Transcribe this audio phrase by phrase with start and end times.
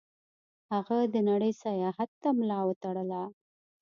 [0.71, 3.23] هغه د نړۍ سیاحت ته ملا وتړله.